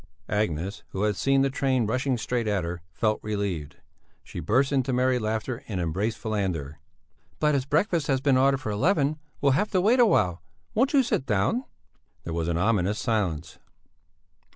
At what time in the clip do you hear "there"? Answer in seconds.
12.23-12.33